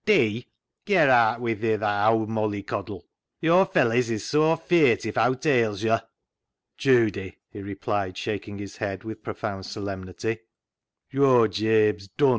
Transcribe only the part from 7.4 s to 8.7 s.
he replied, shaking